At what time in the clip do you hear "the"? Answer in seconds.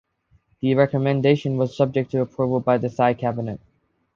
0.61-0.73, 2.79-2.89